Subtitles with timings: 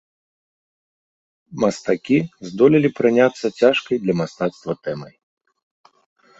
[1.65, 2.17] Мастакі
[2.51, 5.15] здолелі праняцца цяжкай для мастацтва тэмай.